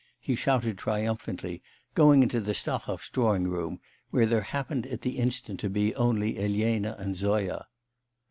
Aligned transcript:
he 0.19 0.33
shouted 0.33 0.79
triumphantly, 0.79 1.61
going 1.93 2.23
into 2.23 2.39
the 2.41 2.53
Stahovs' 2.53 3.11
drawing 3.11 3.47
room, 3.47 3.79
where 4.09 4.25
there 4.25 4.41
happened 4.41 4.87
at 4.87 5.01
the 5.01 5.19
instant 5.19 5.59
to 5.59 5.69
be 5.69 5.93
only 5.93 6.39
Elena 6.39 6.95
and 6.97 7.15
Zoya. 7.15 7.67